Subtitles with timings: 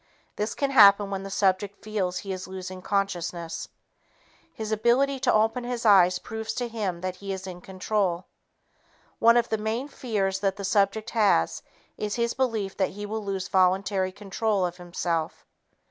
[0.35, 3.67] This can happen when the subject feels he is losing consciousness.
[4.51, 8.25] His ability to open his eyes proves to him that he is in control.
[9.19, 11.61] One of the main fears that the subject has
[11.97, 15.45] is his belief that he will lose voluntary control of himself.